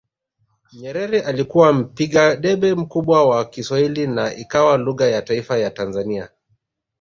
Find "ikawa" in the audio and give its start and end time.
4.35-4.77